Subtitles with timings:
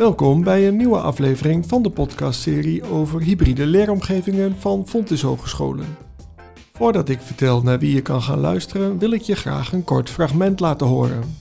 [0.00, 5.96] Welkom bij een nieuwe aflevering van de podcastserie over hybride leeromgevingen van Fontys Hogescholen.
[6.72, 10.10] Voordat ik vertel naar wie je kan gaan luisteren, wil ik je graag een kort
[10.10, 11.36] fragment laten horen.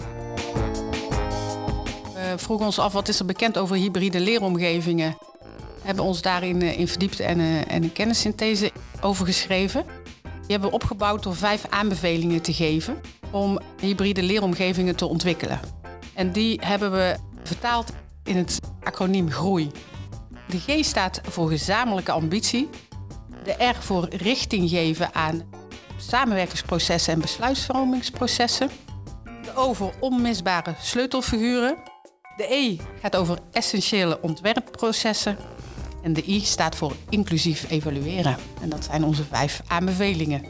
[2.14, 5.18] We vroegen ons af wat is er bekend over hybride leeromgevingen.
[5.52, 8.72] We hebben ons daarin eh, in verdiept en, eh, en een kennissynthese
[9.02, 9.86] over geschreven.
[10.22, 12.96] Die hebben we opgebouwd door vijf aanbevelingen te geven
[13.32, 15.60] om hybride leeromgevingen te ontwikkelen.
[16.14, 17.94] En die hebben we vertaald
[18.30, 19.72] in het acroniem GROEI.
[20.48, 22.70] De G staat voor gezamenlijke ambitie.
[23.44, 25.44] De R voor richting geven aan
[25.98, 28.70] samenwerkingsprocessen en besluitvormingsprocessen.
[29.44, 31.78] De O voor onmisbare sleutelfiguren.
[32.38, 35.38] De E gaat over essentiële ontwerpprocessen.
[36.04, 38.38] En de I staat voor inclusief evalueren.
[38.62, 40.46] En dat zijn onze vijf aanbevelingen.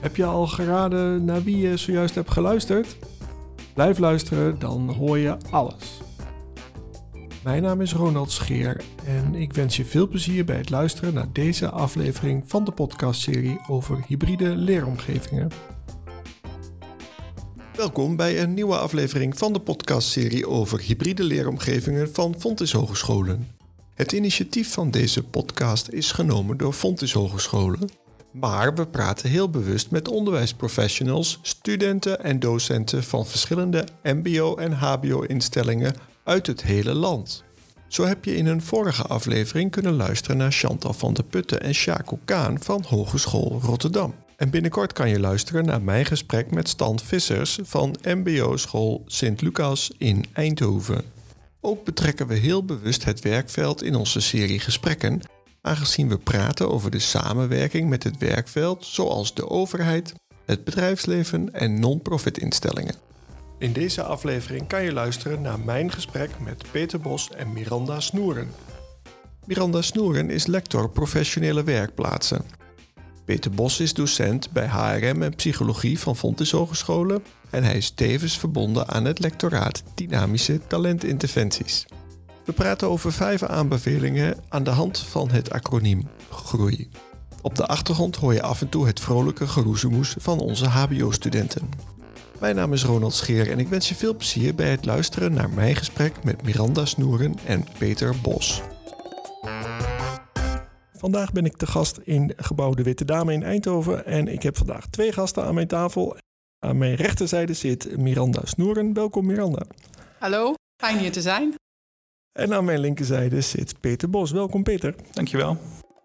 [0.00, 2.96] Heb je al geraden naar wie je zojuist hebt geluisterd?
[3.74, 6.00] Blijf luisteren, dan hoor je alles.
[7.44, 11.32] Mijn naam is Ronald Scheer en ik wens je veel plezier bij het luisteren naar
[11.32, 15.50] deze aflevering van de podcastserie over hybride leeromgevingen.
[17.76, 23.48] Welkom bij een nieuwe aflevering van de podcastserie over hybride leeromgevingen van Fontys Hogescholen.
[23.94, 27.88] Het initiatief van deze podcast is genomen door Fontys Hogescholen,
[28.32, 35.94] maar we praten heel bewust met onderwijsprofessionals, studenten en docenten van verschillende MBO- en HBO-instellingen
[36.24, 37.44] uit het hele land.
[37.88, 41.74] Zo heb je in een vorige aflevering kunnen luisteren naar Chantal van der Putten en
[41.74, 44.14] Sjaco Kaan van Hogeschool Rotterdam.
[44.36, 50.24] En binnenkort kan je luisteren naar mijn gesprek met Stan Vissers van MBO-school Sint-Lucas in
[50.32, 51.04] Eindhoven.
[51.60, 55.20] Ook betrekken we heel bewust het werkveld in onze serie gesprekken,
[55.62, 60.12] aangezien we praten over de samenwerking met het werkveld zoals de overheid,
[60.44, 62.94] het bedrijfsleven en non-profit instellingen.
[63.58, 68.50] In deze aflevering kan je luisteren naar mijn gesprek met Peter Bos en Miranda Snoeren.
[69.46, 72.44] Miranda Snoeren is lector professionele werkplaatsen.
[73.24, 78.38] Peter Bos is docent bij HRM en Psychologie van Fontys Hogescholen en hij is tevens
[78.38, 81.86] verbonden aan het lectoraat Dynamische Talentinterventies.
[82.50, 86.88] We praten over vijf aanbevelingen aan de hand van het acroniem GROEI.
[87.42, 91.68] Op de achtergrond hoor je af en toe het vrolijke geroezemoes van onze HBO-studenten.
[92.40, 95.50] Mijn naam is Ronald Scheer en ik wens je veel plezier bij het luisteren naar
[95.50, 98.62] mijn gesprek met Miranda Snoeren en Peter Bos.
[100.94, 104.56] Vandaag ben ik te gast in gebouw De Witte Dame in Eindhoven en ik heb
[104.56, 106.16] vandaag twee gasten aan mijn tafel.
[106.58, 108.92] Aan mijn rechterzijde zit Miranda Snoeren.
[108.92, 109.62] Welkom Miranda.
[110.18, 111.59] Hallo, fijn hier te zijn.
[112.40, 114.30] En aan mijn linkerzijde zit Peter Bos.
[114.30, 114.94] Welkom Peter.
[115.12, 115.56] Dankjewel.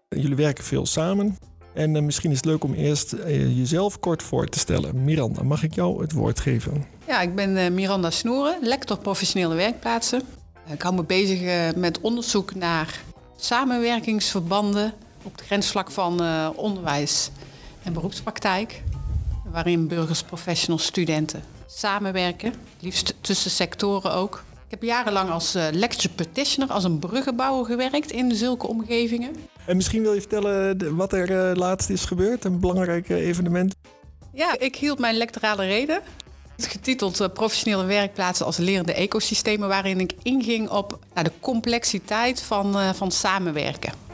[0.08, 1.38] Jullie werken veel samen.
[1.74, 5.04] En uh, misschien is het leuk om eerst uh, jezelf kort voor te stellen.
[5.04, 6.84] Miranda, mag ik jou het woord geven?
[7.06, 10.22] Ja, ik ben uh, Miranda Snoeren, lector professionele werkplaatsen.
[10.72, 13.00] Ik hou me bezig met onderzoek naar
[13.36, 14.92] samenwerkingsverbanden
[15.22, 16.20] op het grensvlak van
[16.56, 17.30] onderwijs
[17.82, 18.82] en beroepspraktijk.
[19.50, 22.54] Waarin burgers, professionals, studenten samenwerken.
[22.80, 24.44] Liefst tussen sectoren ook.
[24.66, 29.30] Ik heb jarenlang als uh, lecture practitioner, als een bruggenbouwer gewerkt in zulke omgevingen.
[29.66, 33.74] En misschien wil je vertellen wat er uh, laatst is gebeurd, een belangrijk evenement.
[34.32, 36.00] Ja, ik hield mijn lectorale reden.
[36.56, 43.10] Getiteld Professionele werkplaatsen als lerende ecosystemen, waarin ik inging op nou, de complexiteit van, van
[43.10, 44.05] samenwerken.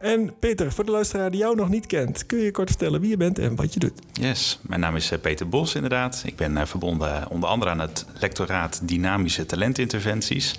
[0.00, 3.10] En Peter, voor de luisteraar die jou nog niet kent, kun je kort vertellen wie
[3.10, 4.00] je bent en wat je doet?
[4.12, 6.22] Yes, mijn naam is Peter Bos inderdaad.
[6.24, 10.54] Ik ben verbonden onder andere aan het lectoraat Dynamische Talentinterventies.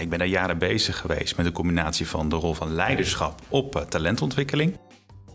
[0.00, 3.86] Ik ben daar jaren bezig geweest met de combinatie van de rol van leiderschap op
[3.88, 4.78] talentontwikkeling.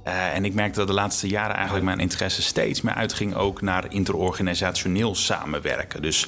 [0.04, 3.94] En ik merkte dat de laatste jaren eigenlijk mijn interesse steeds meer uitging ook naar
[3.94, 6.02] interorganisationeel samenwerken.
[6.02, 6.28] Dus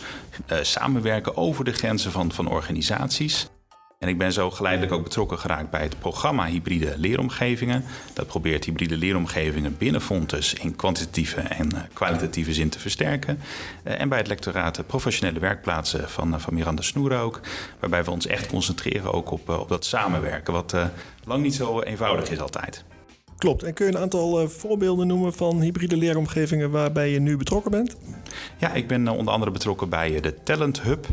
[0.61, 3.47] samenwerken over de grenzen van, van organisaties.
[3.97, 7.83] En ik ben zo geleidelijk ook betrokken geraakt bij het programma Hybride Leeromgevingen.
[8.13, 13.39] Dat probeert hybride leeromgevingen binnen Fontes in kwantitatieve en kwalitatieve zin te versterken.
[13.83, 17.39] En bij het lectoraat Professionele Werkplaatsen van, van Miranda Snoer ook.
[17.79, 20.75] Waarbij we ons echt concentreren ook op, op dat samenwerken, wat
[21.23, 22.83] lang niet zo eenvoudig is altijd.
[23.37, 23.63] Klopt.
[23.63, 27.71] En kun je een aantal uh, voorbeelden noemen van hybride leeromgevingen waarbij je nu betrokken
[27.71, 27.97] bent?
[28.57, 31.07] Ja, ik ben uh, onder andere betrokken bij de Talent Hub.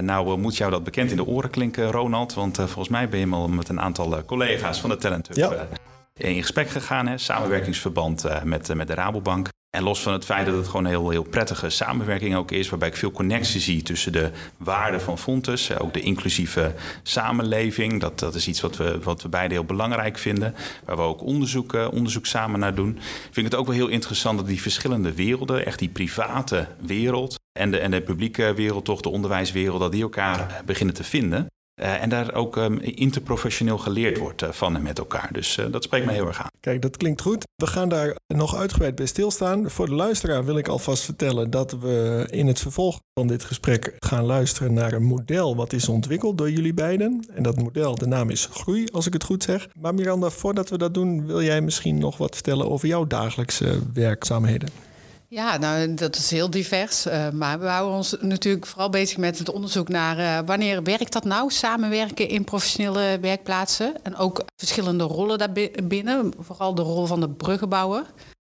[0.00, 2.34] Nou moet jou dat bekend in de oren klinken, Ronald.
[2.34, 5.68] Want volgens mij ben je al met een aantal collega's van de Talent Hub ja.
[6.16, 7.06] in gesprek gegaan.
[7.06, 7.18] Hè?
[7.18, 9.48] Samenwerkingsverband met, met de Rabobank.
[9.70, 12.68] En los van het feit dat het gewoon een heel, heel prettige samenwerking ook is,
[12.68, 18.00] waarbij ik veel connectie zie tussen de waarden van Fontes, ook de inclusieve samenleving.
[18.00, 21.22] Dat, dat is iets wat we, wat we beide heel belangrijk vinden, waar we ook
[21.22, 22.98] onderzoek, onderzoek samen naar doen.
[23.22, 27.38] Vind ik het ook wel heel interessant dat die verschillende werelden, echt die private wereld
[27.58, 31.46] en de, en de publieke wereld, toch de onderwijswereld, dat die elkaar beginnen te vinden.
[31.80, 35.28] Uh, en daar ook um, interprofessioneel geleerd wordt uh, van en met elkaar.
[35.32, 36.50] Dus uh, dat spreekt me heel erg aan.
[36.60, 37.44] Kijk, dat klinkt goed.
[37.56, 39.70] We gaan daar nog uitgebreid bij stilstaan.
[39.70, 43.96] Voor de luisteraar wil ik alvast vertellen dat we in het vervolg van dit gesprek
[43.98, 47.26] gaan luisteren naar een model wat is ontwikkeld door jullie beiden.
[47.34, 49.68] En dat model, de naam is Groei, als ik het goed zeg.
[49.80, 53.78] Maar Miranda, voordat we dat doen, wil jij misschien nog wat vertellen over jouw dagelijkse
[53.92, 54.89] werkzaamheden?
[55.32, 57.06] Ja, nou, dat is heel divers.
[57.06, 61.12] Uh, maar we houden ons natuurlijk vooral bezig met het onderzoek naar uh, wanneer werkt
[61.12, 64.04] dat nou, samenwerken in professionele werkplaatsen.
[64.04, 68.04] En ook verschillende rollen daarbinnen, vooral de rol van de bruggenbouwer.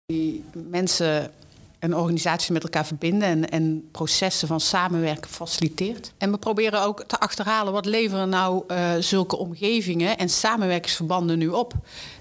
[0.06, 1.32] Die mensen
[1.80, 6.14] en organisaties met elkaar verbinden en, en, processen van samenwerken faciliteert.
[6.18, 11.48] En we proberen ook te achterhalen wat leveren nou uh, zulke omgevingen en samenwerkingsverbanden nu
[11.48, 11.74] op.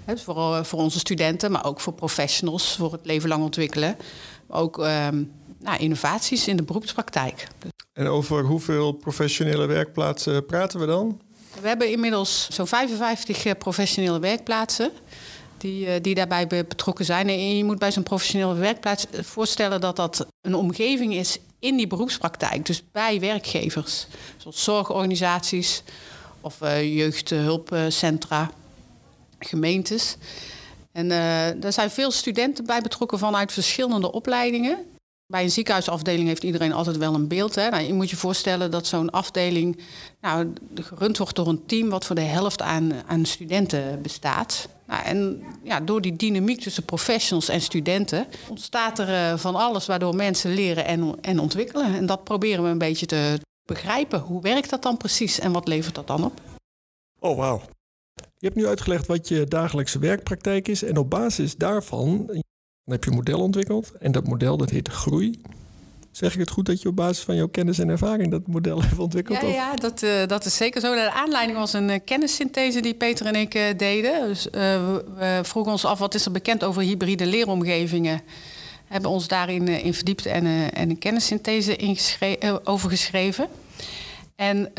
[0.04, 3.96] He, dus voor, voor onze studenten, maar ook voor professionals, voor het leven lang ontwikkelen
[4.48, 5.22] ook ehm,
[5.58, 7.48] nou, innovaties in de beroepspraktijk.
[7.92, 11.20] En over hoeveel professionele werkplaatsen praten we dan?
[11.60, 14.90] We hebben inmiddels zo'n 55 eh, professionele werkplaatsen
[15.56, 17.28] die, eh, die daarbij betrokken zijn.
[17.28, 21.86] En je moet bij zo'n professionele werkplaats voorstellen dat dat een omgeving is in die
[21.86, 22.66] beroepspraktijk.
[22.66, 24.06] Dus bij werkgevers,
[24.36, 25.82] zoals zorgorganisaties
[26.40, 28.50] of jeugdhulpcentra,
[29.38, 30.16] gemeentes.
[30.98, 34.86] En uh, daar zijn veel studenten bij betrokken vanuit verschillende opleidingen.
[35.26, 37.54] Bij een ziekenhuisafdeling heeft iedereen altijd wel een beeld.
[37.54, 37.68] Hè?
[37.68, 39.78] Nou, je moet je voorstellen dat zo'n afdeling
[40.20, 44.68] nou, gerund wordt door een team wat voor de helft aan, aan studenten bestaat.
[44.86, 49.86] Nou, en ja, door die dynamiek tussen professionals en studenten ontstaat er uh, van alles
[49.86, 51.94] waardoor mensen leren en, en ontwikkelen.
[51.94, 54.20] En dat proberen we een beetje te begrijpen.
[54.20, 56.40] Hoe werkt dat dan precies en wat levert dat dan op?
[57.18, 57.60] Oh, wauw.
[58.38, 60.82] Je hebt nu uitgelegd wat je dagelijkse werkpraktijk is.
[60.82, 62.30] En op basis daarvan
[62.84, 63.92] heb je een model ontwikkeld.
[63.98, 65.40] En dat model dat heet groei.
[66.10, 68.82] Zeg ik het goed dat je op basis van jouw kennis en ervaring dat model
[68.82, 69.40] hebt ontwikkeld?
[69.40, 70.94] Ja, ja dat, uh, dat is zeker zo.
[70.94, 74.28] De aanleiding was een uh, kennissynthese die Peter en ik uh, deden.
[74.28, 78.20] Dus, we, we, vroegen ons af wat is er bekend over hybride leeromgevingen.
[78.84, 83.48] Hebben ons daarin in verdiept en, en een kennissynthese over geschreven.
[84.36, 84.72] En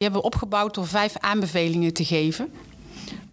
[0.00, 2.52] die hebben we opgebouwd door vijf aanbevelingen te geven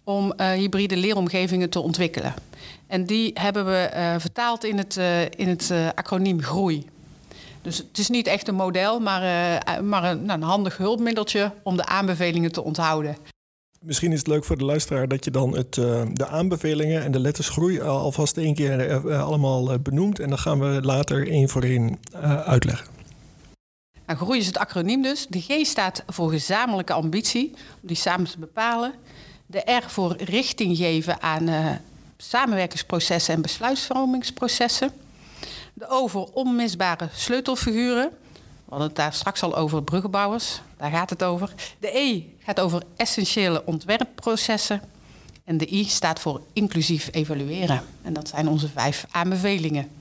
[0.04, 2.34] om uh, hybride leeromgevingen te ontwikkelen.
[2.86, 6.86] En die hebben we uh, vertaald in het, uh, in het acroniem GROEI.
[7.62, 9.22] Dus het is niet echt een model, maar,
[9.84, 13.16] maar een, nou, een handig hulpmiddeltje om de aanbevelingen te onthouden.
[13.80, 15.74] Misschien is het leuk voor de luisteraar dat je dan het,
[16.12, 20.18] de aanbevelingen en de letters groei alvast één keer allemaal benoemt.
[20.18, 21.98] En dan gaan we later één voor één
[22.44, 22.97] uitleggen.
[24.08, 25.26] Nou, groei is het acroniem dus.
[25.26, 28.94] De G staat voor gezamenlijke ambitie, om die samen te bepalen.
[29.46, 31.70] De R voor richting geven aan uh,
[32.16, 34.92] samenwerkingsprocessen en besluitvormingsprocessen.
[35.74, 38.10] De O voor onmisbare sleutelfiguren.
[38.64, 41.54] We hadden het daar straks al over bruggenbouwers, daar gaat het over.
[41.78, 44.82] De E gaat over essentiële ontwerpprocessen.
[45.44, 47.82] En de I staat voor inclusief evalueren.
[48.02, 49.97] En dat zijn onze vijf aanbevelingen.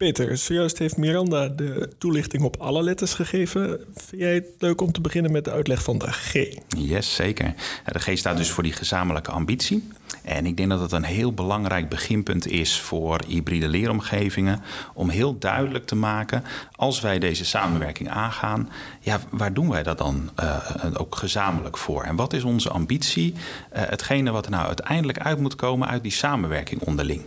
[0.00, 3.80] Peter, zojuist heeft Miranda de toelichting op alle letters gegeven.
[3.94, 6.32] Vind jij het leuk om te beginnen met de uitleg van de G?
[6.68, 7.54] Yes, zeker.
[7.84, 9.88] De G staat dus voor die gezamenlijke ambitie.
[10.22, 14.62] En ik denk dat het een heel belangrijk beginpunt is voor hybride leeromgevingen.
[14.94, 16.44] Om heel duidelijk te maken,
[16.76, 18.68] als wij deze samenwerking aangaan,
[19.00, 20.56] ja, waar doen wij dat dan uh,
[20.94, 22.02] ook gezamenlijk voor?
[22.02, 23.32] En wat is onze ambitie?
[23.32, 23.38] Uh,
[23.72, 27.22] hetgene wat er nou uiteindelijk uit moet komen uit die samenwerking onderling.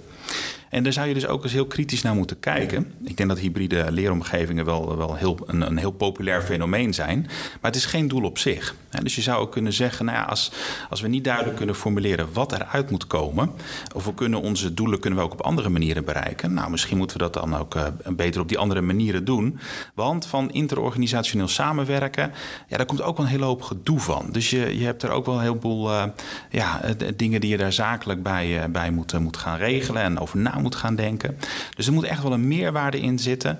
[0.73, 2.93] En daar zou je dus ook eens heel kritisch naar moeten kijken.
[3.03, 7.21] Ik denk dat hybride leeromgevingen wel, wel heel, een, een heel populair fenomeen zijn.
[7.61, 8.75] Maar het is geen doel op zich.
[9.03, 10.51] Dus je zou ook kunnen zeggen, nou ja, als,
[10.89, 13.51] als we niet duidelijk kunnen formuleren wat eruit moet komen,
[13.95, 16.53] of we kunnen onze doelen kunnen we ook op andere manieren bereiken.
[16.53, 19.59] Nou, misschien moeten we dat dan ook uh, beter op die andere manieren doen.
[19.93, 22.31] Want van interorganisationeel samenwerken,
[22.67, 24.25] ja, daar komt ook wel een hele hoop gedoe van.
[24.31, 26.03] Dus je, je hebt er ook wel een heleboel uh,
[26.49, 26.81] ja,
[27.15, 30.61] dingen die je daar zakelijk bij, uh, bij moet, moet gaan regelen en over na
[30.63, 31.37] moet gaan denken.
[31.75, 33.59] Dus er moet echt wel een meerwaarde in zitten.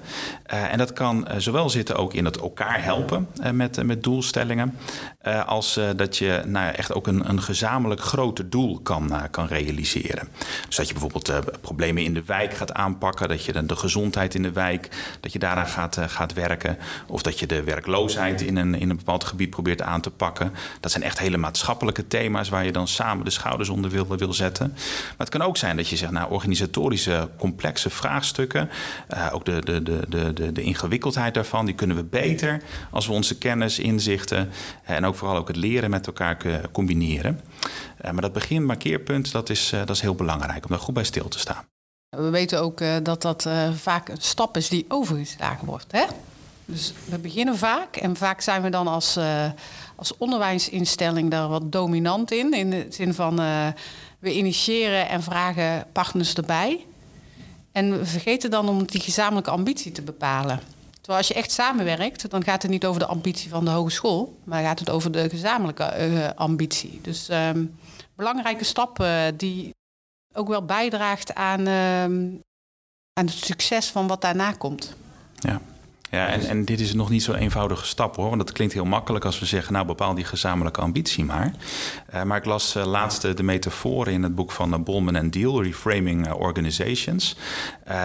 [0.54, 4.04] Uh, en dat kan uh, zowel zitten ook in het elkaar helpen uh, met, met
[4.04, 4.78] doelstellingen,
[5.46, 10.28] als dat je nou echt ook een, een gezamenlijk groter doel kan, kan realiseren.
[10.68, 14.36] Dus dat je bijvoorbeeld problemen in de wijk gaat aanpakken, dat je de, de gezondheid
[14.36, 18.56] in de wijk, dat je daaraan gaat, gaat werken, of dat je de werkloosheid in
[18.56, 20.54] een, in een bepaald gebied probeert aan te pakken.
[20.80, 24.34] Dat zijn echt hele maatschappelijke thema's waar je dan samen de schouders onder wil, wil
[24.34, 24.72] zetten.
[24.74, 26.93] Maar het kan ook zijn dat je zegt, nou, organisatorisch
[27.38, 28.70] complexe vraagstukken,
[29.32, 33.38] ook de, de, de, de, de, ingewikkeldheid daarvan, die kunnen we beter als we onze
[33.38, 34.50] kennis, inzichten
[34.84, 36.38] en ook vooral ook het leren met elkaar
[36.72, 37.40] combineren.
[38.02, 41.28] maar dat begin markeerpunt, dat is, dat is heel belangrijk om daar goed bij stil
[41.28, 41.66] te staan.
[42.10, 45.92] We weten ook dat dat vaak een stap is die overgeslagen wordt.
[45.92, 46.04] Hè?
[46.66, 49.18] Dus we beginnen vaak en vaak zijn we dan als,
[49.96, 52.54] als onderwijsinstelling daar wat dominant in.
[52.54, 53.40] In de zin van
[54.24, 56.86] we initiëren en vragen partners erbij.
[57.72, 60.60] En we vergeten dan om die gezamenlijke ambitie te bepalen.
[60.92, 64.40] Terwijl als je echt samenwerkt, dan gaat het niet over de ambitie van de hogeschool,
[64.44, 67.00] maar gaat het over de gezamenlijke uh, ambitie.
[67.02, 67.78] Dus um,
[68.16, 69.06] belangrijke stap
[69.38, 69.76] die
[70.34, 72.04] ook wel bijdraagt aan, uh,
[73.14, 74.96] aan het succes van wat daarna komt.
[75.36, 75.62] Ja.
[76.14, 78.26] Ja, en, en dit is nog niet zo'n eenvoudige stap hoor.
[78.26, 81.54] Want dat klinkt heel makkelijk als we zeggen, nou bepaal die gezamenlijke ambitie maar.
[82.14, 85.32] Uh, maar ik las uh, laatst de metaforen in het boek van uh, Bolman en
[85.32, 87.36] Deal, Reframing Organizations.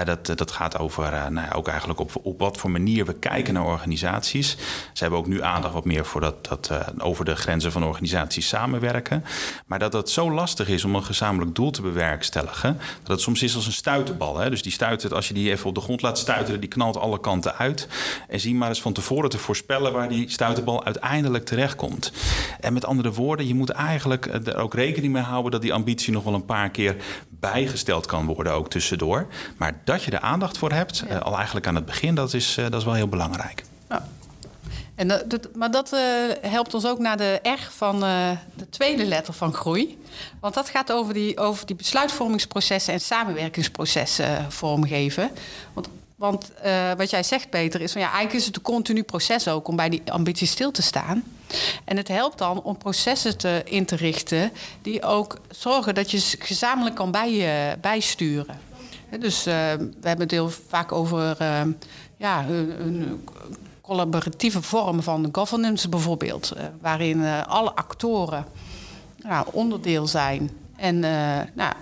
[0.05, 3.55] dat, dat gaat over nou ja, ook eigenlijk op, op wat voor manier we kijken
[3.55, 4.57] naar organisaties.
[4.93, 8.49] Ze hebben ook nu aandacht wat meer voor dat, dat over de grenzen van organisaties
[8.49, 9.25] samenwerken.
[9.67, 13.43] Maar dat het zo lastig is om een gezamenlijk doel te bewerkstelligen, dat het soms
[13.43, 14.39] is als een stuiterbal.
[14.39, 14.51] Hè?
[14.51, 17.21] Dus die stuitert, als je die even op de grond laat stuiteren, die knalt alle
[17.21, 17.89] kanten uit.
[18.29, 22.13] En zie maar eens van tevoren te voorspellen waar die stuiterbal uiteindelijk terechtkomt.
[22.61, 26.13] En met andere woorden, je moet eigenlijk er ook rekening mee houden dat die ambitie
[26.13, 26.97] nog wel een paar keer
[27.29, 29.27] bijgesteld kan worden, ook tussendoor.
[29.57, 32.57] Maar dat je er aandacht voor hebt, eh, al eigenlijk aan het begin, dat is,
[32.57, 33.65] eh, dat is wel heel belangrijk.
[33.89, 34.09] Ja.
[34.95, 36.01] En dat, maar dat uh,
[36.41, 39.99] helpt ons ook naar de R van uh, de tweede letter van groei.
[40.41, 45.31] Want dat gaat over die, over die besluitvormingsprocessen en samenwerkingsprocessen vormgeven.
[45.73, 49.03] Want want uh, wat jij zegt, Peter, is van ja, eigenlijk is het een continu
[49.03, 51.23] proces ook om bij die ambitie stil te staan.
[51.85, 56.37] En het helpt dan om processen te, in te richten die ook zorgen dat je
[56.39, 57.33] gezamenlijk kan bij,
[57.71, 58.61] uh, bijsturen.
[59.21, 61.37] Dus uh, we hebben het heel vaak over
[62.17, 63.25] ja, een, een,
[63.81, 68.47] collaboratieve vorm van governance bijvoorbeeld, waarin alle actoren
[69.17, 70.51] nou, onderdeel zijn.
[70.77, 70.99] En
[71.55, 71.73] nou,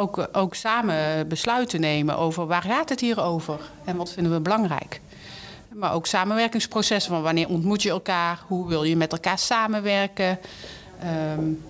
[0.00, 4.40] ook, ook samen besluiten nemen over waar gaat het hier over en wat vinden we
[4.40, 5.00] belangrijk.
[5.68, 10.38] Maar ook samenwerkingsprocessen van wanneer ontmoet je elkaar, hoe wil je met elkaar samenwerken.
[11.36, 11.62] Um,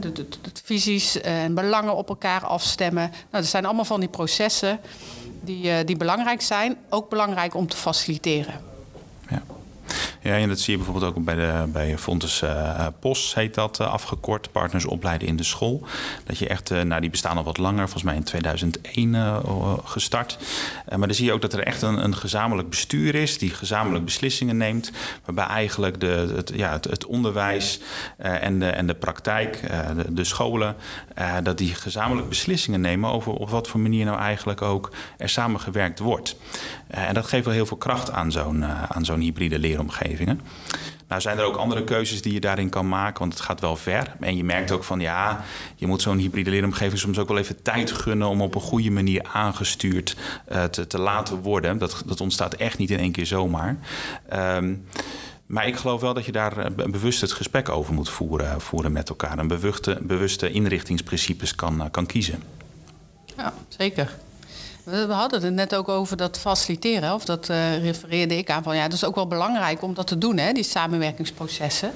[0.00, 0.26] de, de,
[0.64, 3.10] visies en belangen op elkaar afstemmen.
[3.10, 4.80] Nou, dat zijn allemaal van die processen
[5.40, 6.76] die, uh, die belangrijk zijn.
[6.88, 8.60] Ook belangrijk om te faciliteren.
[9.28, 9.42] Ja,
[10.22, 13.92] en dat zie je bijvoorbeeld ook bij, de, bij Fontes uh, POS, heet dat uh,
[13.92, 14.52] afgekort.
[14.52, 15.86] Partners opleiden in de school.
[16.24, 19.40] Dat je echt, uh, nou die bestaan al wat langer, volgens mij in 2001
[19.84, 20.38] gestart.
[20.88, 24.04] maar dan zie je ook dat er echt een, een gezamenlijk bestuur is, die gezamenlijk
[24.04, 24.92] beslissingen neemt.
[25.24, 27.80] Waarbij eigenlijk de, het, ja, het onderwijs
[28.16, 29.60] en, de, en de praktijk,
[29.96, 30.76] de, de, scholen,
[31.42, 35.98] dat die gezamenlijk beslissingen nemen over op wat voor manier nou eigenlijk ook er samengewerkt
[35.98, 36.36] wordt.
[36.86, 40.11] en dat geeft wel heel veel kracht aan zo'n aan zo'n hybride leeromgeving.
[41.08, 43.76] Nou zijn er ook andere keuzes die je daarin kan maken, want het gaat wel
[43.76, 44.16] ver.
[44.20, 45.44] En je merkt ook van ja,
[45.76, 48.90] je moet zo'n hybride leeromgeving soms ook wel even tijd gunnen om op een goede
[48.90, 50.16] manier aangestuurd
[50.52, 51.78] uh, te, te, laten worden.
[51.78, 53.76] Dat, dat ontstaat echt niet in één keer zomaar.
[54.32, 54.84] Um,
[55.52, 58.92] maar ik geloof wel dat je daar eh, bewust het gesprek over moet voeren, voeren
[58.92, 59.38] met elkaar.
[59.38, 62.42] En bewuste, bewuste inrichtingsprincipes kan, eh, kan kiezen.
[63.36, 64.16] Ja, zeker.
[64.84, 68.76] We hadden het net ook over dat faciliteren, of dat uh, refereerde ik aan van
[68.76, 71.92] ja, dat is ook wel belangrijk om dat te doen, hè, die samenwerkingsprocessen.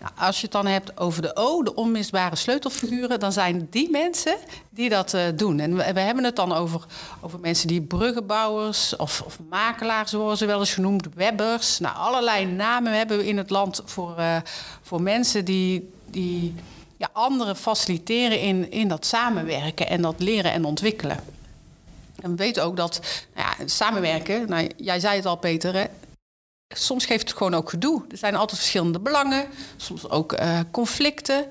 [0.00, 3.90] Nou, als je het dan hebt over de O, de onmisbare sleutelfiguren, dan zijn die
[3.90, 4.36] mensen
[4.70, 5.60] die dat uh, doen.
[5.60, 6.84] En we, hebben het dan over,
[7.20, 11.78] over mensen die bruggenbouwers of, of makelaars worden ze wel eens genoemd, webbers.
[11.78, 14.36] Nou, allerlei namen hebben we in het land voor, uh,
[14.82, 16.54] voor mensen die, die
[16.96, 21.39] ja, anderen faciliteren in, in dat samenwerken en dat leren en ontwikkelen.
[22.20, 23.00] En we weten ook dat
[23.34, 25.84] nou ja, samenwerken, nou, jij zei het al Peter, hè,
[26.74, 28.04] soms geeft het gewoon ook gedoe.
[28.10, 29.46] Er zijn altijd verschillende belangen,
[29.76, 31.46] soms ook uh, conflicten.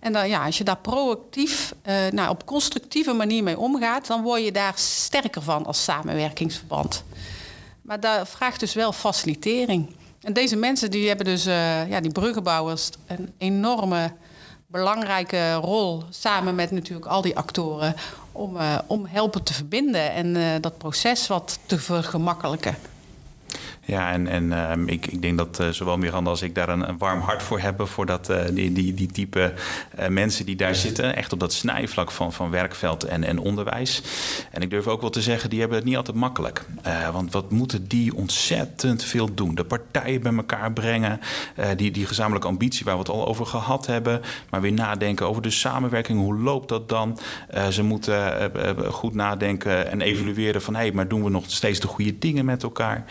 [0.00, 4.22] En dan, ja, als je daar proactief, uh, nou, op constructieve manier mee omgaat, dan
[4.22, 7.04] word je daar sterker van als samenwerkingsverband.
[7.82, 9.94] Maar dat vraagt dus wel facilitering.
[10.20, 14.12] En deze mensen die hebben dus, uh, ja, die bruggenbouwers, een enorme
[14.70, 17.94] belangrijke rol samen met natuurlijk al die actoren
[18.32, 22.76] om, uh, om helpen te verbinden en uh, dat proces wat te vergemakkelijken.
[23.90, 26.98] Ja, en, en ehm, ik, ik denk dat uh, zowel Miranda als ik daar een,
[26.98, 27.88] warm hart voor hebben.
[27.88, 29.52] Voor dat, uh, die, die, die type
[29.98, 31.16] uh, mensen die daar zitten.
[31.16, 34.02] Echt op dat snijvlak van, van werkveld en, en onderwijs.
[34.50, 36.64] En ik durf ook wel te zeggen, die hebben het niet altijd makkelijk.
[37.12, 39.54] want wat moeten die ontzettend veel doen?
[39.54, 41.20] De partijen bij elkaar brengen.
[41.76, 44.20] die, die gezamenlijke ambitie waar we het al over gehad hebben.
[44.50, 46.18] Maar weer nadenken over de samenwerking.
[46.18, 47.18] Hoe loopt dat dan?
[47.70, 48.50] ze moeten
[48.92, 50.74] goed nadenken en evalueren van...
[50.74, 53.04] hé, hey, maar doen we nog steeds de goede dingen met elkaar?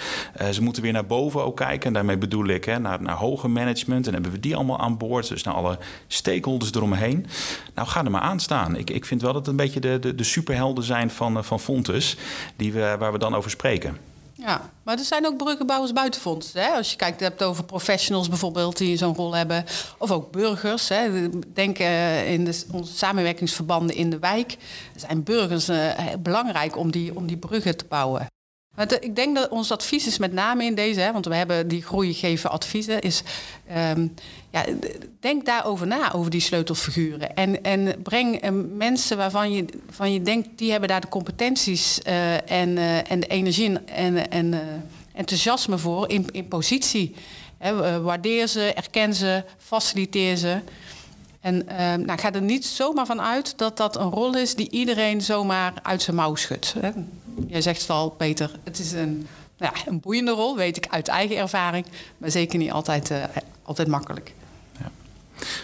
[0.51, 1.87] ze moeten weer naar boven ook kijken.
[1.87, 4.07] En daarmee bedoel ik hè, naar, naar hoger management.
[4.07, 5.27] En hebben we die allemaal aan boord.
[5.27, 7.25] Dus naar alle stakeholders eromheen.
[7.75, 8.75] Nou, ga er maar aan staan.
[8.75, 11.43] Ik, ik vind wel dat het een beetje de, de, de superhelden zijn van, eh,
[11.43, 12.17] van Fontes.
[12.55, 13.97] Die we, waar we dan over spreken.
[14.33, 16.53] Ja, maar er zijn ook bruggenbouwers buitenfonds.
[16.53, 16.67] Hè?
[16.67, 19.65] Als je kijkt hebt over professionals bijvoorbeeld die zo'n rol hebben.
[19.97, 20.89] Of ook burgers.
[20.89, 21.29] Hè?
[21.53, 24.57] Denk uh, in de, onze samenwerkingsverbanden in de wijk.
[24.95, 28.27] Zijn burgers uh, belangrijk om die, om die bruggen te bouwen.
[28.99, 31.81] Ik denk dat ons advies is met name in deze, hè, want we hebben die
[31.81, 33.23] groei geven adviezen, is
[33.91, 34.13] um,
[34.49, 34.65] ja,
[35.19, 37.35] denk daarover na, over die sleutelfiguren.
[37.35, 41.99] En, en breng uh, mensen waarvan je, van je denkt, die hebben daar de competenties
[42.07, 44.61] uh, en, uh, en de energie en, en
[45.13, 47.15] enthousiasme voor in, in positie.
[47.57, 50.59] Hè, waardeer ze, erken ze, faciliteer ze.
[51.41, 54.69] En ehm, nou, ga er niet zomaar van uit dat dat een rol is die
[54.69, 56.75] iedereen zomaar uit zijn mouw schudt.
[57.47, 60.87] Jij zegt het al, Peter, het is een, nou ja, een boeiende rol, weet ik
[60.87, 61.85] uit eigen ervaring,
[62.17, 63.23] maar zeker niet altijd, uh,
[63.63, 64.33] altijd makkelijk.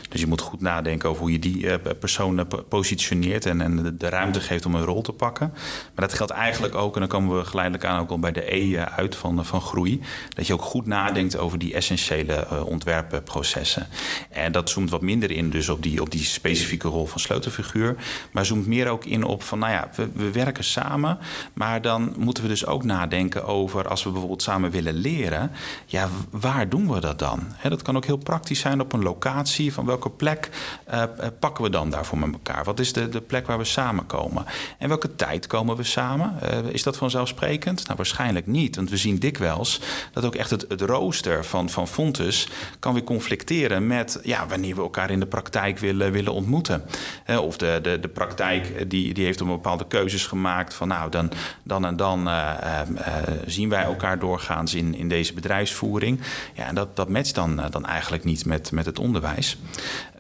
[0.10, 4.10] Dus je moet goed nadenken over hoe je die uh, personen positioneert en, en de,
[4.10, 5.54] ruimte geeft om een rol te pakken.
[5.96, 8.56] Maar dat geldt eigenlijk ook, en dan komen we geleidelijk aan ook al bij de
[8.56, 10.02] E eh, uit van, van groei,
[10.36, 13.88] dat je ook goed nadenkt over die essentiële ontwerpprocessen.
[14.30, 17.96] En dat zoomt wat minder in dus op die, op die specifieke rol van sleutelfiguur,
[18.32, 21.18] maar zoomt meer ook in op van, nou ja, we, we werken samen,
[21.54, 25.52] maar dan moeten we dus ook nadenken over, als we bijvoorbeeld samen willen leren,
[25.86, 27.40] ja, waar doen we dat dan?
[27.70, 30.50] Dat kan ook heel praktisch zijn op een locatie van welke plek
[30.94, 31.04] uh,
[31.40, 32.64] pakken we dan daarvoor met elkaar?
[32.64, 34.46] Wat is de, de plek waar we samenkomen?
[34.78, 36.38] En welke tijd komen we samen?
[36.44, 37.84] Uh, is dat vanzelfsprekend?
[37.84, 38.76] Nou, waarschijnlijk niet.
[38.76, 39.82] Want we zien dikwijls
[40.14, 42.48] dat ook echt het, het rooster van, van Fontes
[42.80, 46.84] kan weer conflicteren met ja, wanneer we elkaar in de praktijk willen, willen ontmoeten.
[47.40, 51.32] Of de, de, de praktijk die, die heeft een bepaalde keuzes gemaakt van nou, dan,
[51.64, 52.30] dan en dan
[53.46, 56.20] zien wij elkaar doorgaans in, in deze bedrijfsvoering.
[56.54, 59.55] Ja, en dat, dat matcht dan, dan eigenlijk niet met, met het onderwijs.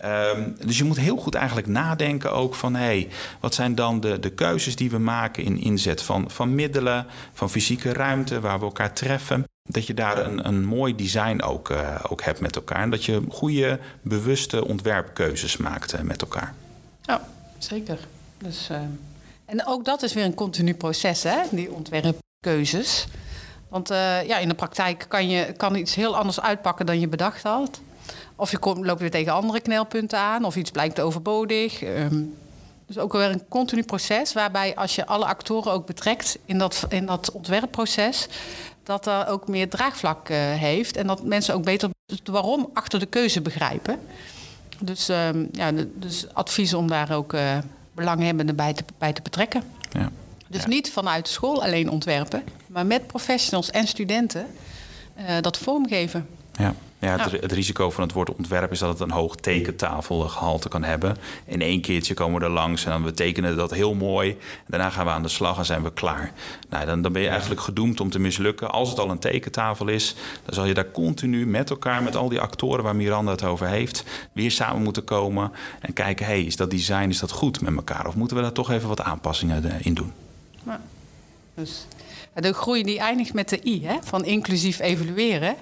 [0.05, 2.75] Um, dus je moet heel goed eigenlijk nadenken ook van...
[2.75, 3.07] hey,
[3.39, 7.05] wat zijn dan de, de keuzes die we maken in inzet van, van middelen...
[7.33, 9.45] van fysieke ruimte waar we elkaar treffen...
[9.69, 12.81] Dat je daar een, een mooi design ook, uh, ook hebt met elkaar.
[12.81, 16.53] En dat je goede, bewuste ontwerpkeuzes maakt uh, met elkaar.
[17.01, 17.99] Ja, zeker.
[18.37, 18.77] Dus, uh,
[19.45, 21.37] en ook dat is weer een continu proces, hè?
[21.51, 23.07] die ontwerpkeuzes.
[23.69, 23.87] Want
[24.27, 27.81] ja, in de praktijk kan, je, kan iets heel anders uitpakken dan je bedacht had.
[28.35, 31.83] Of je komt, loopt weer tegen andere knelpunten aan, of iets blijkt overbodig.
[31.83, 32.35] Um,
[32.85, 36.85] dus ook weer een continu proces waarbij als je alle actoren ook betrekt in dat,
[36.89, 38.27] in dat ontwerpproces,
[38.83, 42.99] dat dat ook meer draagvlak uh, heeft en dat mensen ook beter het waarom achter
[42.99, 43.99] de keuze begrijpen.
[44.79, 47.57] Dus, um, ja, dus advies om daar ook uh,
[47.93, 49.63] belanghebbenden bij te, bij te betrekken.
[49.91, 50.11] Ja.
[50.47, 50.67] Dus ja.
[50.67, 54.47] niet vanuit school alleen ontwerpen, maar met professionals en studenten
[55.17, 56.27] uh, dat vormgeven.
[56.53, 56.75] Ja.
[57.05, 60.83] Ja, het, het, risico van het woord ontwerp is dat het een hoog tekentafelgehalte kan
[60.83, 61.17] hebben.
[61.45, 64.37] In één keertje komen we er langs en dan we tekenen dat heel mooi.
[64.67, 66.31] Daarna gaan we aan de slag en zijn we klaar.
[66.69, 68.71] Nou, dan, dan ben je eigenlijk gedoemd om te mislukken.
[68.71, 70.15] Als het al een tekentafel is,
[70.45, 73.67] dan zal je daar continu met elkaar, met al die actoren waar Miranda het over
[73.67, 77.75] heeft, weer samen moeten komen en kijken: hey, is dat design, is dat goed met
[77.75, 78.07] elkaar?
[78.07, 80.11] Of moeten we daar toch even wat aanpassingen in doen?
[80.65, 80.81] Ja.
[81.55, 81.85] Dus
[82.33, 85.55] de groei die eindigt met de I, hè, van inclusief evalueren.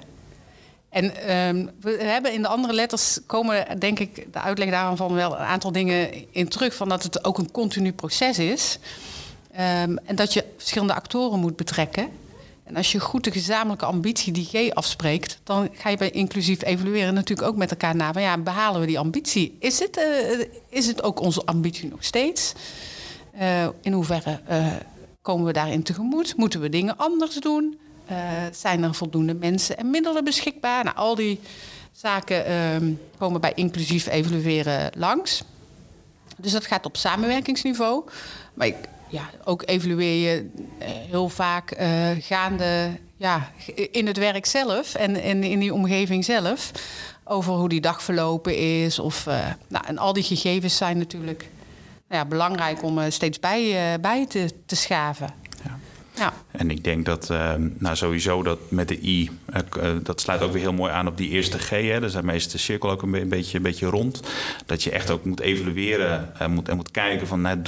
[0.94, 5.32] En um, we hebben in de andere letters komen, denk ik, de uitleg daarvan wel
[5.32, 6.76] een aantal dingen in terug.
[6.76, 8.80] Van dat het ook een continu proces is.
[9.52, 12.10] Um, en dat je verschillende actoren moet betrekken.
[12.64, 16.64] En als je goed de gezamenlijke ambitie, die G, afspreekt, dan ga je bij inclusief
[16.64, 18.14] evalueren natuurlijk ook met elkaar na.
[18.14, 19.58] Van ja, behalen we die ambitie?
[19.60, 22.54] Is het, uh, is het ook onze ambitie nog steeds?
[23.42, 24.68] Uh, in hoeverre uh,
[25.22, 26.38] komen we daarin tegemoet?
[26.38, 27.78] Moeten we dingen anders doen?
[28.12, 28.18] Uh,
[28.52, 30.84] zijn er voldoende mensen en middelen beschikbaar?
[30.84, 31.40] Nou, al die
[31.92, 35.44] zaken uh, komen bij inclusief evalueren langs.
[36.38, 38.04] Dus dat gaat op samenwerkingsniveau.
[38.54, 38.76] Maar ik,
[39.10, 43.52] ja, ook evalueer je uh, heel vaak uh, gaande ja,
[43.92, 46.72] in het werk zelf en, in die omgeving zelf.
[47.24, 49.00] Over hoe die dag verlopen is.
[49.00, 49.26] Of,
[49.68, 51.50] nou, en al die gegevens zijn natuurlijk
[52.08, 55.43] nou ja, belangrijk om steeds bij, bij te, te schaven.
[56.52, 60.42] En ik denk dat ehm, nou, sowieso dat met de I, eh, eh, dat sluit
[60.42, 61.70] ook weer heel mooi aan op die eerste G.
[61.70, 62.00] Hè.
[62.00, 64.22] Dus daarmee is de cirkel ook een, be- een beetje, een beetje rond.
[64.66, 67.42] Dat je echt ook moet evalueren en moet, en moet kijken van...
[67.42, 67.62] Nou,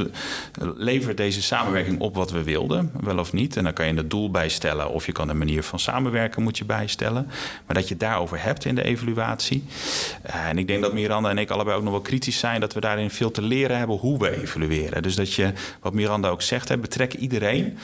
[0.75, 3.57] levert deze samenwerking op wat we wilden, wel of niet?
[3.57, 6.57] En dan kan je het doel bijstellen of je kan een manier van samenwerken moet
[6.57, 7.27] je bijstellen.
[7.65, 9.63] Maar dat je daarover hebt in de evaluatie.
[10.21, 12.59] Eh, en ik denk dat Miranda en ik allebei ook nog wel kritisch zijn...
[12.59, 15.03] dat we daarin veel te leren hebben hoe we evalueren.
[15.03, 17.77] Dus dat je, wat Miranda ook zegt, hè, betrek iedereen.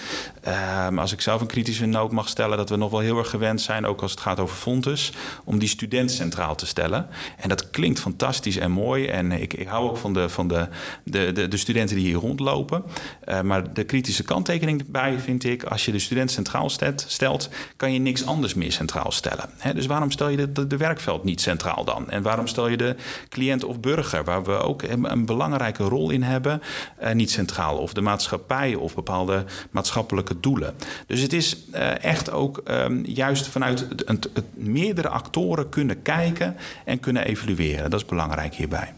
[0.62, 2.58] Ehm, als ik zelf een kritische noot mag stellen...
[2.58, 5.12] dat we nog wel heel erg gewend zijn, ook als het gaat over Fontes...
[5.43, 7.08] om die student centraal te stellen.
[7.38, 9.06] En dat klinkt fantastisch en mooi.
[9.06, 10.67] En ik, ik hou ook van de, van de,
[11.04, 12.84] de, de, de studenten die hier rondlopen.
[13.24, 15.63] Eh, maar de kritische kanttekening erbij vind ik...
[15.63, 19.50] als je de student centraal stelt, kan je niks anders meer centraal stellen.
[19.74, 22.10] Dus waarom stel je de, werkveld niet centraal dan?
[22.10, 22.95] En waarom stel je de
[23.30, 24.24] cliënt of burger...
[24.24, 26.62] waar we ook een, een belangrijke rol in hebben,
[26.97, 27.78] eh, niet centraal?
[27.78, 30.75] Of de maatschappij of bepaalde maatschappelijke doelen.
[31.08, 36.56] Dus het is eh, echt ook ehm, juist vanuit het, het- meerdere actoren kunnen kijken
[36.86, 37.89] en kunnen evalueren.
[37.89, 38.93] Dat is belangrijk hierbij.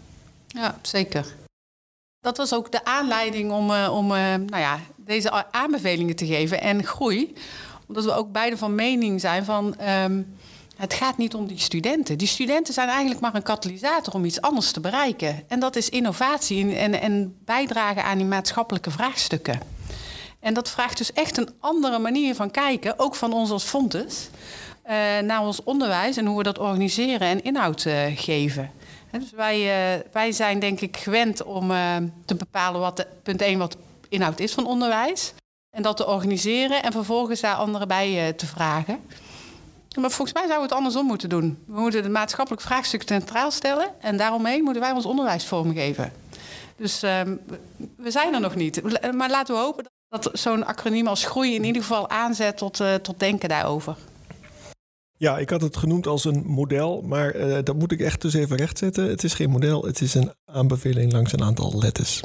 [0.48, 1.26] Ja, zeker.
[2.20, 6.62] Dat was ook de aanleiding om, eh, om eh, nou ja, deze aanbevelingen te geven
[6.62, 7.34] en groei.
[7.88, 9.78] Omdat we ook beide van mening zijn van...
[9.78, 10.22] ehm,
[10.78, 12.18] het gaat niet om die studenten.
[12.18, 15.44] Die studenten zijn eigenlijk maar een katalysator om iets anders te bereiken.
[15.48, 19.60] En dat is innovatie en, en bijdragen aan die maatschappelijke vraagstukken.
[20.44, 24.30] En dat vraagt dus echt een andere manier van kijken, ook van ons als Fontes,
[24.82, 28.72] eh, naar ons onderwijs en hoe we dat organiseren en inhoud eh, geven.
[29.12, 31.68] Dus wij, eh, wij zijn denk ik gewend om
[32.26, 33.78] te bepalen wat de, punt 1 wat
[34.10, 35.34] inhoud is van onderwijs.
[35.70, 39.00] En dat te organiseren en vervolgens daar anderen bij te vragen.
[40.00, 41.64] Maar volgens mij zouden we het andersom moeten doen.
[41.68, 46.14] We moeten het maatschappelijk vraagstuk centraal stellen en daaromheen moeten wij ons onderwijs vormgeven.
[46.76, 47.36] Dus ehm,
[47.98, 48.82] we zijn er nog niet.
[49.14, 52.94] Maar laten we hopen dat zo'n acroniem als groei in ieder geval aanzet tot, eh,
[52.96, 53.96] tot denken daarover.
[55.18, 58.34] Ja, ik had het genoemd als een model, maar eh, dat moet ik echt dus
[58.34, 59.10] even rechtzetten.
[59.10, 62.22] Het is geen model, het is een aanbeveling langs een aantal letters.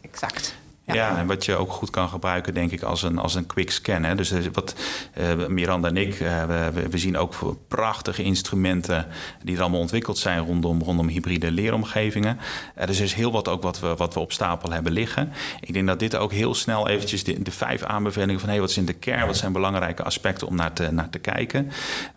[0.00, 0.54] Exact.
[0.94, 1.16] Ja.
[1.18, 4.04] En wat je ook goed kan gebruiken, denk ik, als een, als een quick scan.
[4.04, 4.14] Hè.
[4.14, 4.74] Dus eh, wat
[5.12, 7.34] eh, Miranda en ik, eh, we, we zien ook
[7.68, 9.06] prachtige instrumenten
[9.42, 12.38] die er allemaal ontwikkeld zijn rondom, rondom hybride leeromgevingen.
[12.86, 15.32] Dus er is heel wat ook wat we, wat we op stapel hebben liggen.
[15.60, 18.70] Ik denk dat dit ook heel snel eventjes de, de vijf aanbevelingen van hey, wat
[18.70, 21.70] is in de kern, wat zijn belangrijke aspecten om naar te, naar te kijken.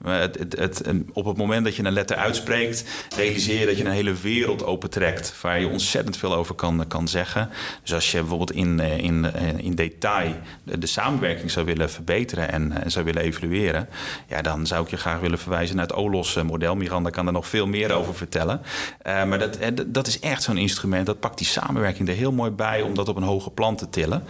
[0.04, 3.86] Het, het, het, op het moment dat je een letter uitspreekt, realiseer je dat je
[3.86, 7.50] een hele wereld opentrekt waar je ontzettend veel over kan, kan zeggen.
[7.82, 12.52] Dus als je bijvoorbeeld in, eh, in, eh, in detail de, samenwerking zou willen verbeteren
[12.52, 13.88] en, en zou willen evalueren,
[14.28, 16.76] ja, dan zou ik je graag willen verwijzen naar het OLOS-model.
[16.76, 18.62] Miranda kan er nog veel meer over vertellen.
[19.04, 21.06] Maar dat, eh, dat is echt zo'n instrument.
[21.06, 23.90] Dat pakt die samenwerking er heel mooi bij om dat op een hoger plan te
[23.90, 24.24] tillen.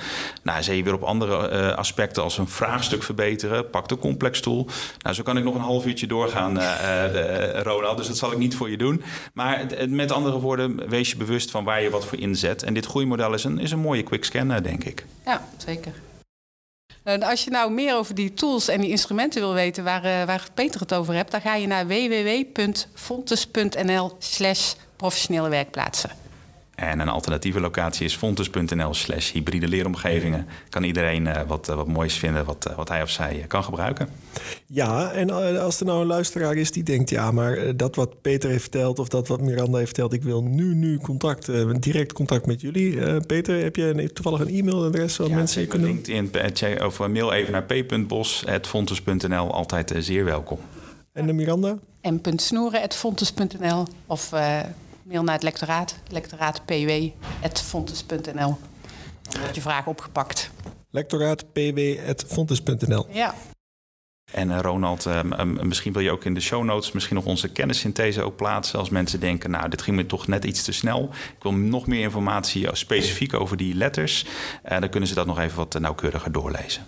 [0.44, 3.70] Nou, zie je weer op andere aspecten als een vraagstuk verbeteren.
[3.70, 4.68] Pak de complex tool.
[5.00, 7.98] Nou, zo kan ik nog een half uurtje doorgaan, uh, Ronald.
[7.98, 9.04] Dus dat zal ik niet voor je doen.
[9.34, 12.64] Maar met andere woorden, wees je bewust van waar je wat voor inzet.
[12.64, 15.06] En dit groeimodel is een, is een mooie quick scan, denk ik.
[15.26, 15.94] Ja, zeker.
[17.04, 20.24] En als je nou meer over die tools en die instrumenten wil weten waar, uh,
[20.24, 26.10] waar Peter het over hebt, dan ga je naar www.fontes.nl slash professionele werkplaatsen.
[26.82, 30.48] En een alternatieve locatie is fontes.nl slash hybride leeromgevingen.
[30.70, 33.64] Kan iedereen uh, wat, uh, wat moois vinden wat, uh, wat hij of zij kan
[33.64, 34.10] gebruiken.
[34.66, 37.10] Ja, en als er nou een luisteraar is die denkt...
[37.10, 40.14] ja, maar dat wat Peter heeft verteld of dat wat Miranda heeft verteld...
[40.14, 41.50] ik wil nu, nu contact,
[41.82, 43.22] direct contact met jullie.
[43.26, 45.88] Peter, heb je een, toevallig een e-mailadres waar ja, mensen kunnen...
[45.88, 49.54] LinkedIn of mail even naar p.bos.fontes.nl.
[49.54, 50.60] Altijd zeer welkom.
[51.14, 51.78] En de Miranda?
[52.02, 54.34] m.snoeren.fontes.nl of
[55.12, 58.58] mail naar het lectoraat, lectoraatpw.fontes.nl.
[59.22, 60.50] Dan wordt je vraag opgepakt.
[60.90, 63.08] Lectoraatpw.fontes.nl.
[63.10, 63.34] Ja.
[64.32, 67.26] En uh, Ronald, uh, uh, misschien wil je ook in de show notes misschien nog
[67.26, 68.80] onze kennissynthese ook plaatsen.
[68.80, 71.10] Als mensen denken, nou, dit ging me toch net iets te snel.
[71.38, 74.26] Ik wil nog meer informatie specifiek over die letters.
[74.64, 76.86] dan kunnen ze dat nog even wat nauwkeuriger doorlezen.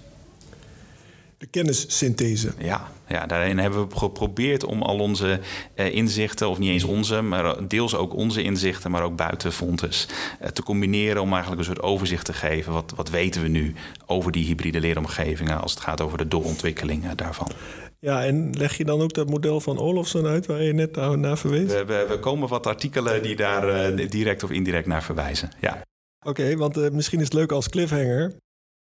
[1.43, 2.51] De kennissynthese.
[2.57, 5.39] Ja, ja, daarin hebben we geprobeerd om al onze
[5.75, 10.07] uh, inzichten, of niet eens onze, maar deels ook onze inzichten, maar ook buiten Fontes,
[10.41, 12.73] uh, te combineren om eigenlijk een soort overzicht te geven.
[12.73, 13.73] Wat, wat weten we nu
[14.05, 17.51] over die hybride leeromgevingen als het gaat over de doorontwikkeling uh, daarvan?
[17.99, 21.37] Ja, en leg je dan ook dat model van Olofsson uit waar je net naar
[21.37, 21.71] verwees?
[21.71, 25.49] We, we, we komen wat artikelen die daar direct of indirect naar verwijzen.
[25.61, 25.81] Ja.
[26.19, 28.33] Oké, okay, want misschien is het leuk als cliffhanger.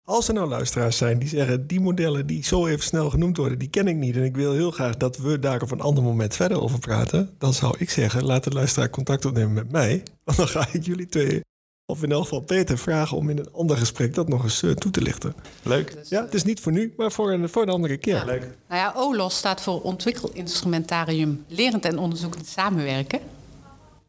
[0.06, 1.66] Als er nou luisteraars zijn die zeggen...
[1.66, 4.16] die modellen die zo even snel genoemd worden, die ken ik niet...
[4.16, 7.30] en ik wil heel graag dat we daar op een ander moment verder over praten...
[7.38, 10.02] dan zou ik zeggen, laat de luisteraar contact opnemen met mij...
[10.24, 11.40] want dan ga ik jullie twee
[11.86, 14.72] Of in elk geval Peter vragen om in een ander gesprek dat nog eens uh,
[14.72, 15.34] toe te lichten.
[15.62, 15.96] Leuk.
[16.08, 18.14] Ja, het is niet voor nu, maar voor een, voor een andere keer.
[18.14, 18.24] Ja.
[18.24, 18.56] Leuk.
[18.68, 23.20] Nou ja, OLOS staat voor Ontwikkelinstrumentarium Lerend en Onderzoekend Samenwerken.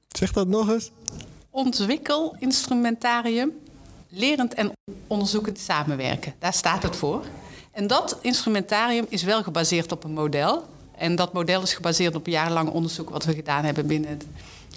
[0.08, 0.92] Zeg dat nog eens.
[1.50, 3.52] Ontwikkelinstrumentarium
[4.10, 4.72] Lerend en
[5.08, 6.34] Onderzoekend Samenwerken.
[6.40, 7.26] Daar staat het voor.
[7.72, 10.66] En dat instrumentarium is wel gebaseerd op een model.
[10.98, 14.26] En dat model is gebaseerd op jarenlang onderzoek wat we gedaan hebben binnen het,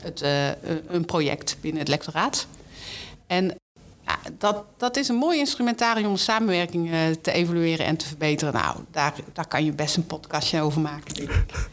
[0.02, 0.48] het, uh,
[0.88, 2.46] een project binnen het lectoraat.
[3.26, 3.54] En
[4.06, 8.54] ja, dat, dat is een mooi instrumentarium om samenwerking uh, te evalueren en te verbeteren.
[8.54, 11.68] Nou, daar, daar kan je best een podcastje over maken, denk ik.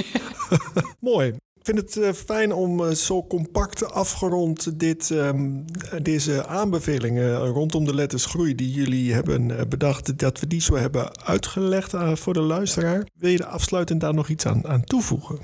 [1.00, 1.34] mooi.
[1.60, 5.64] Ik vind het uh, fijn om uh, zo compact afgerond dit, um,
[6.02, 11.24] deze aanbevelingen rondom de letters groei die jullie hebben bedacht, dat we die zo hebben
[11.24, 13.06] uitgelegd voor de luisteraar.
[13.18, 15.38] Wil je er afsluitend daar nog iets aan, aan toevoegen?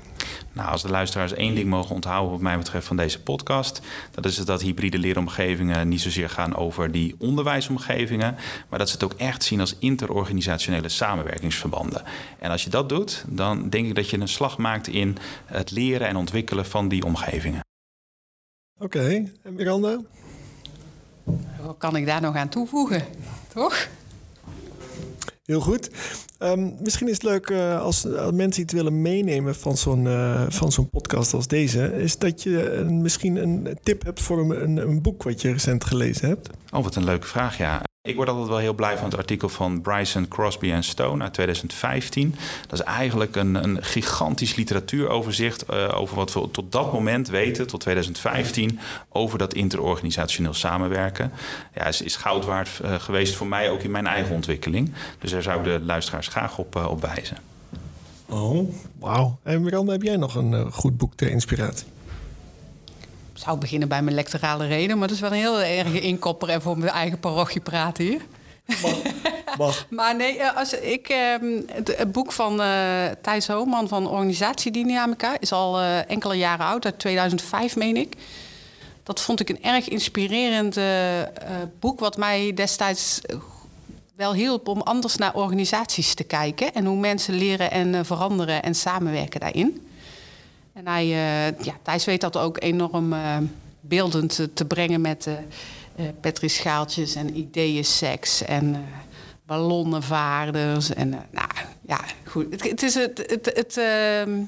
[0.53, 4.25] Nou, als de luisteraars één ding mogen onthouden wat mij betreft van deze podcast, dat
[4.25, 8.35] is dat hybride leeromgevingen niet zozeer gaan over die onderwijsomgevingen,
[8.69, 12.01] maar dat ze het ook echt zien als interorganisationele samenwerkingsverbanden.
[12.39, 15.71] En als je dat doet, dan denk ik dat je een slag maakt in het
[15.71, 17.65] leren en ontwikkelen van die omgevingen.
[18.79, 19.31] Oké, okay.
[19.43, 19.99] en Miranda?
[21.61, 23.05] Wat kan ik daar nog aan toevoegen?
[23.53, 23.87] Toch?
[25.47, 25.89] Heel goed.
[26.39, 30.71] Um, misschien is het leuk uh, als, mensen iets willen meenemen van zo'n uh, van
[30.71, 32.01] zo'n podcast als deze.
[32.01, 35.83] Is dat je misschien een tip hebt voor een, een, een, boek wat je recent
[35.83, 36.49] gelezen hebt?
[36.73, 37.86] Oh, wat een leuke vraag, ja.
[38.07, 41.33] Ik word altijd wel heel blij van het artikel van Bryson, Crosby en Stone uit
[41.33, 42.35] 2015.
[42.67, 47.67] Dat is eigenlijk een, een gigantisch literatuuroverzicht uh, over wat we tot dat moment weten,
[47.67, 51.31] tot 2015, over dat interorganisationeel samenwerken.
[51.75, 54.91] Ja, is, is goud waard uh, geweest voor mij ook in mijn eigen ontwikkeling.
[55.19, 57.37] Dus daar zou ik de luisteraars graag op, uh, op wijzen.
[58.25, 59.39] Oh, wauw.
[59.43, 61.87] En Miranda, heb jij nog een goed boek ter inspiratie?
[63.37, 66.49] Ik zou beginnen bij mijn lectorale reden, maar dat is wel een heel erg inkopper
[66.49, 68.21] en voor mijn eigen parochie praten hier.
[68.81, 69.01] Mag.
[69.57, 69.85] Mag.
[69.89, 71.07] maar nee, als ik,
[71.67, 76.85] het, het boek van uh, Thijs Hooman van Organisatiedynamica is al uh, enkele jaren oud,
[76.85, 78.15] uit 2005 meen ik.
[79.03, 80.85] Dat vond ik een erg inspirerend uh,
[81.79, 83.21] boek, wat mij destijds
[84.15, 88.75] wel hielp om anders naar organisaties te kijken en hoe mensen leren en veranderen en
[88.75, 89.86] samenwerken daarin.
[90.77, 93.37] En hij, uh, ja, Thijs weet dat ook enorm uh,
[93.81, 98.85] beeldend te, brengen met uh, petrischaaltjes en ideeënseks en
[99.45, 100.93] ballonnenvaarders.
[100.93, 101.47] En nou
[101.87, 102.45] ja, goed.
[102.49, 104.41] Het, het, is het, het, het ehm,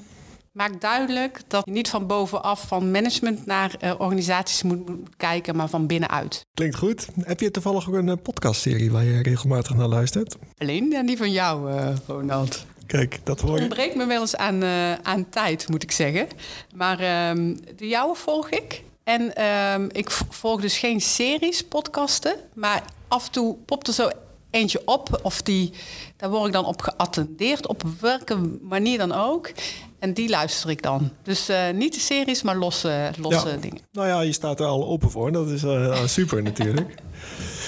[0.52, 5.70] maakt duidelijk dat je niet van bovenaf van management naar organisaties moet, moet, kijken, maar
[5.70, 6.46] van binnenuit.
[6.54, 7.08] Klinkt goed.
[7.22, 10.38] Heb je toevallig ook een podcastserie waar je regelmatig naar luistert?
[10.58, 11.72] Alleen die van jou,
[12.08, 12.66] Ronald.
[12.90, 13.56] Kijk, dat hoor je.
[13.56, 16.28] Het ontbreekt me wel eens aan, uh, aan tijd, moet ik zeggen.
[16.76, 18.84] Maar um, de jouwe volg ik.
[19.04, 22.36] En um, ik volg dus geen series, podcasten.
[22.54, 24.10] Maar af en toe popt er zo
[24.50, 25.20] eentje op.
[25.24, 25.72] Of die,
[26.18, 27.68] daar word ik dan op geattendeerd.
[27.68, 29.52] Op welke manier dan ook.
[30.00, 31.12] En die luister ik dan.
[31.24, 33.56] Dus uh, niet de series, maar losse, losse ja.
[33.56, 33.82] dingen.
[33.92, 35.32] Nou ja, je staat er al open voor.
[35.32, 36.96] Dat is uh, super natuurlijk.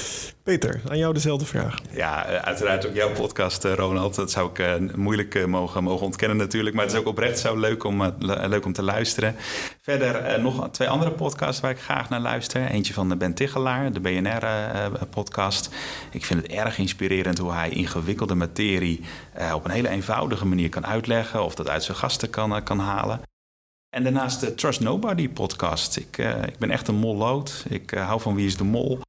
[0.44, 1.80] Peter, aan jou dezelfde vraag.
[1.92, 4.16] Ja, uiteraard ook jouw podcast, Ronald.
[4.16, 6.76] Dat zou ik uh, moeilijk mogen, mogen ontkennen natuurlijk.
[6.76, 9.36] Maar het is ook oprecht zo leuk om, leuk om te luisteren.
[9.82, 12.66] Verder nog twee andere podcasts waar ik graag naar luister.
[12.66, 15.70] Eentje van Ben Tichelaar, de BNR-podcast.
[16.12, 19.02] ik vind het erg inspirerend hoe hij ingewikkelde materie...
[19.54, 21.44] op een hele eenvoudige manier kan uitleggen...
[21.44, 23.22] of dat uit zijn gasten kan, kan halen.
[23.90, 25.98] En daarnaast de Trust Nobody podcast.
[25.98, 27.66] Ik, ik ben echt een molloot.
[27.70, 29.00] Ik hou van Wie is de Mol...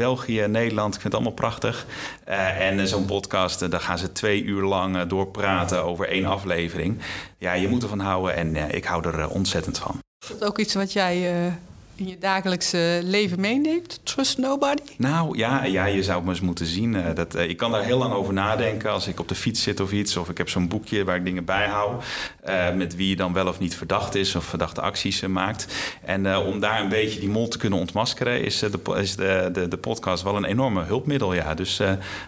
[0.00, 1.86] België, Nederland, ik vind het allemaal prachtig.
[2.28, 6.98] Uh, en zo'n podcast, uh, daar gaan ze twee uur lang doorpraten over één aflevering.
[7.38, 9.98] Ja, je moet ervan houden en ik hou er ontzettend van.
[10.18, 11.52] Is dat ook iets wat jij
[12.00, 14.00] in je dagelijkse leven meeneemt?
[14.02, 14.82] Trust nobody?
[14.96, 16.94] Nou ja, ja je zou het maar eens moeten zien.
[16.94, 19.62] Uh, dat, uh, ik kan daar heel lang over nadenken als ik op de fiets
[19.62, 20.16] zit of iets.
[20.16, 22.04] Of ik heb zo'n boekje waar ik dingen bijhoud.
[22.48, 25.66] Uh, met wie dan wel of niet verdacht is of verdachte acties maakt.
[26.04, 28.42] En om daar een beetje die mol te kunnen ontmaskeren...
[28.42, 31.34] is, de, is de, de, podcast wel een enorme hulpmiddel.
[31.34, 31.54] Ja.
[31.54, 31.78] Dus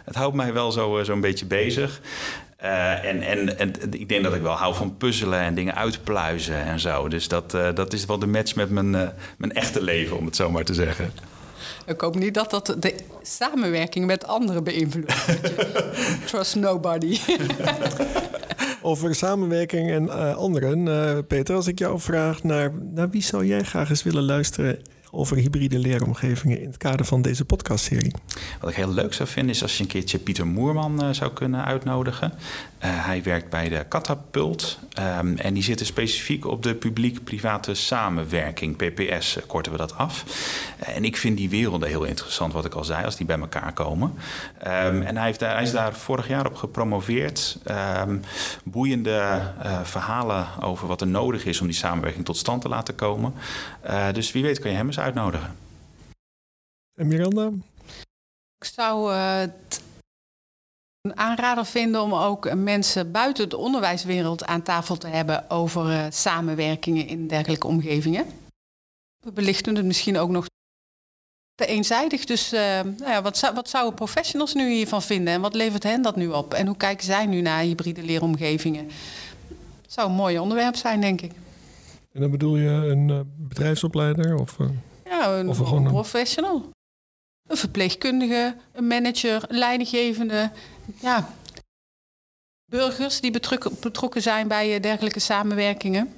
[0.04, 2.00] het houdt mij wel zo, zo beetje bezig.
[2.62, 6.64] Uh, en, en, en ik denk dat ik wel hou van puzzelen en dingen uitpluizen
[6.64, 7.08] en zo.
[7.08, 10.26] Dus dat, uh, dat is wel de match met mijn, uh, mijn echte leven, om
[10.26, 11.12] het zo maar te zeggen.
[11.86, 15.14] Ik hoop niet dat dat de samenwerking met anderen beïnvloedt.
[16.26, 17.18] Trust nobody.
[18.82, 23.90] Over samenwerking en anderen, Peter, als ik jou vraag naar, naar wie zou jij graag
[23.90, 24.78] eens willen luisteren
[25.14, 28.12] over hybride leeromgevingen in het kader van deze podcastserie?
[28.60, 31.32] Wat ik heel leuk zou vinden is als je een keertje Pieter Moerman uh, zou
[31.32, 32.32] kunnen uitnodigen.
[32.32, 32.36] Uh,
[32.80, 34.78] hij werkt bij de Catapult
[35.18, 40.24] um, en die zitten specifiek op de publiek-private samenwerking, PPS uh, korten we dat af.
[40.78, 43.72] en ik vind die werelden heel interessant, wat ik al zei, als die bij elkaar
[43.72, 44.14] komen.
[44.66, 47.58] Um, en hij, heeft hij, is daar vorig jaar op gepromoveerd.
[48.06, 48.20] Um,
[48.64, 49.40] boeiende
[49.82, 53.34] verhalen over wat er nodig is om die samenwerking tot stand te laten komen.
[54.12, 55.56] Dus wie weet kan je hem eens uitnodigen.
[56.94, 57.50] En Miranda?
[58.58, 59.82] Ik zou het
[61.00, 66.06] een aanrader vinden om ook mensen buiten de onderwijswereld aan tafel te hebben over uh,
[66.10, 68.26] samenwerkingen in dergelijke omgevingen.
[69.20, 70.46] We belichten het misschien ook nog
[71.54, 72.24] te eenzijdig.
[72.24, 75.82] Dus uh, nou ja, wat, zou, wat zouden professionals nu hiervan vinden en wat levert
[75.82, 76.54] hen dat nu op?
[76.54, 78.90] En hoe kijken zij nu naar hybride leeromgevingen?
[79.82, 81.32] Het zou een mooi onderwerp zijn, denk ik.
[82.12, 84.38] En dan bedoel je een uh, bedrijfsopleider?
[84.38, 84.56] Of,
[85.04, 86.70] ja, een, of een, een professional.
[87.48, 90.50] Een verpleegkundige, een manager, een leidinggevende.
[91.00, 91.28] Ja,
[92.72, 93.30] burgers die
[93.80, 96.08] betrokken zijn bij eh, dergelijke samenwerkingen.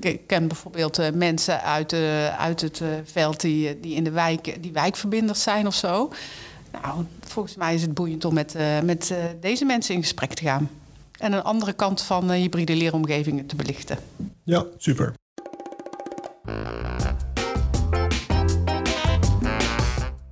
[0.00, 1.92] Ik ken bijvoorbeeld eh, mensen uit,
[2.38, 6.12] uit het eh, veld die, die in de wijk die wijkverbinders zijn of zo.
[6.82, 10.70] Nou, volgens mij is het boeiend om met, met deze mensen in gesprek te gaan.
[11.18, 13.98] En een andere kant van hybride leeromgevingen te belichten.
[14.44, 15.14] Ja, super.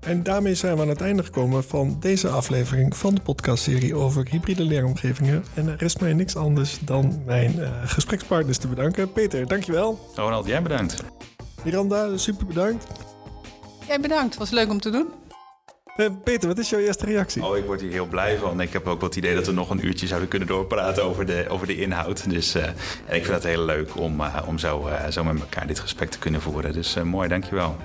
[0.00, 4.26] En daarmee zijn we aan het einde gekomen van deze aflevering van de podcastserie over
[4.30, 5.44] hybride leeromgevingen.
[5.54, 9.12] En er rest mij niks anders dan mijn uh, gesprekspartners te bedanken.
[9.12, 10.10] Peter, dankjewel.
[10.14, 11.02] Ronald, jij bedankt.
[11.64, 12.86] Miranda, super bedankt.
[13.86, 15.06] Jij bedankt, het was leuk om te doen.
[15.96, 17.44] Uh, Peter, wat is jouw eerste reactie?
[17.44, 18.60] Oh, ik word hier heel blij van.
[18.60, 21.26] Ik heb ook wel het idee dat we nog een uurtje zouden kunnen doorpraten over
[21.26, 22.30] de, over de inhoud.
[22.30, 22.64] Dus uh,
[23.06, 26.18] en ik vind het heel leuk om, om zo, zo met elkaar dit gesprek te
[26.18, 26.72] kunnen voeren.
[26.72, 27.76] Dus mooi, dankjewel.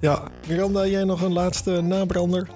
[0.00, 2.48] Ja, Miranda, jij nog een laatste nabrander?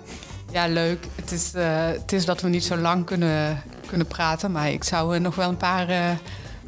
[0.52, 1.06] Ja, leuk.
[1.14, 4.84] Het is, uh, het is dat we niet zo lang kunnen, kunnen praten, maar ik
[4.84, 6.18] zou nog wel een paar,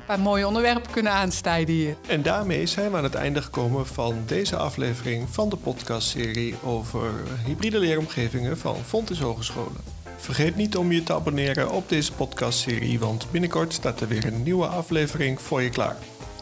[0.04, 1.96] uh, paar mooie onderwerpen kunnen aanstijden hier.
[2.08, 7.10] En daarmee zijn we aan het einde gekomen van deze aflevering van de podcastserie over
[7.46, 9.80] hybride leeromgevingen van Fontis Hogescholen.
[10.16, 14.42] Vergeet niet om je te abonneren op deze podcastserie, want binnenkort staat er weer een
[14.42, 15.96] nieuwe aflevering voor je klaar.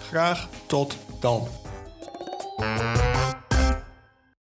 [0.08, 1.48] Graag tot dan.